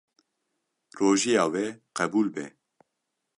Rojiya 0.99 1.43
we 1.53 1.63
qebûl 1.97 2.27
be. 2.33 2.43